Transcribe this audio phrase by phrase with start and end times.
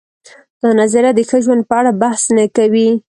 [0.61, 2.89] دا نظریه د ښه ژوند په اړه بحث نه کوي.